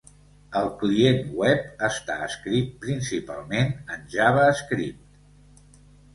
El 0.59 0.69
client 0.77 1.19
web 1.41 1.83
està 1.87 2.15
escrit 2.29 2.73
principalment 2.87 3.71
en 3.99 4.09
JavaScript. 4.17 5.71